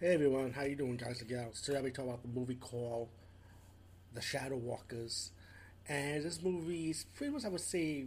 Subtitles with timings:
[0.00, 1.60] Hey everyone, how you doing, guys and gals?
[1.62, 3.08] Today I'll be talking about the movie called
[4.14, 5.30] The Shadow Walkers,
[5.88, 8.06] and this movie is pretty much, I would say,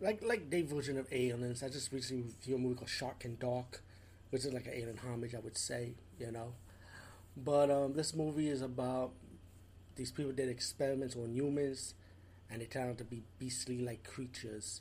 [0.00, 1.62] like like their version of Aliens.
[1.62, 3.82] I just recently reviewed a movie called Shark and Dark,
[4.30, 6.52] which is like an alien homage, I would say, you know.
[7.36, 9.12] But um, this movie is about
[9.96, 11.94] these people did experiments on humans,
[12.50, 14.80] and they turned out to be beastly like creatures.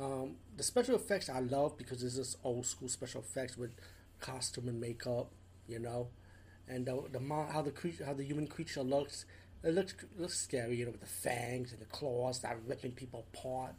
[0.00, 3.72] Um, the special effects I love because it's just old school special effects with
[4.20, 5.30] costume and makeup,
[5.66, 6.08] you know,
[6.68, 7.20] and the, the
[7.52, 9.24] how the creature how the human creature looks.
[9.64, 12.92] It looks looks scary, you know, with the fangs and the claws that are ripping
[12.92, 13.74] people apart.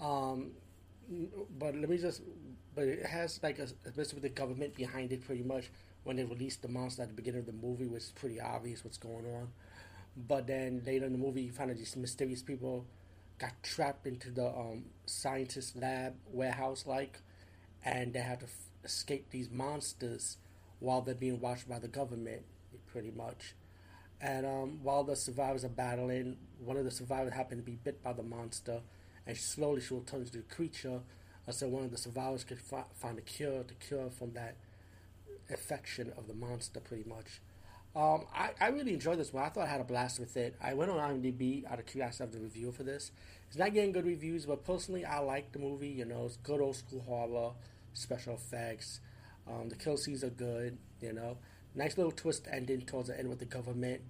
[0.00, 0.52] Um,
[1.58, 2.22] but let me just,
[2.74, 5.70] but it has like a, especially with the government behind it, pretty much
[6.04, 8.98] when they released the monster at the beginning of the movie, is pretty obvious what's
[8.98, 9.48] going on.
[10.16, 12.86] But then later in the movie, you find these mysterious people
[13.38, 17.20] got trapped into the um, scientist lab warehouse, like,
[17.84, 18.46] and they had to
[18.84, 20.36] escape these monsters
[20.80, 22.42] while they're being watched by the government,
[22.86, 23.54] pretty much.
[24.20, 28.02] And um, while the survivors are battling, one of the survivors happened to be bit
[28.02, 28.80] by the monster,
[29.26, 31.00] and slowly she will turn into a creature
[31.46, 34.56] until one of the survivors could fi- find a cure to cure from that
[35.48, 37.40] infection of the monster, pretty much.
[37.96, 39.44] Um, I, I really enjoyed this one.
[39.44, 40.56] I thought I had a blast with it.
[40.60, 43.12] I went on IMDb out of curiosity of the review for this.
[43.48, 45.88] It's not getting good reviews, but personally, I like the movie.
[45.88, 47.52] You know, it's good old school horror,
[47.98, 49.00] special effects.
[49.46, 50.78] Um, the kill scenes are good.
[51.00, 51.38] You know,
[51.74, 54.02] nice little twist ending towards the end with the government.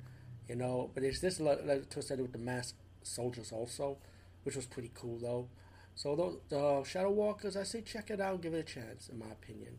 [0.48, 3.98] You know, but it's this little, little twist ending with the masked soldiers also,
[4.44, 5.48] which was pretty cool though.
[5.94, 9.26] So the Shadow Walkers, I say check it out, give it a chance, in my
[9.26, 9.78] opinion.